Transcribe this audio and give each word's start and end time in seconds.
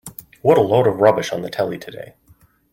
What 0.41 0.57
a 0.57 0.61
load 0.61 0.87
of 0.87 0.99
rubbish 0.99 1.31
on 1.31 1.43
the 1.43 1.51
telly 1.51 1.77
today. 1.77 2.15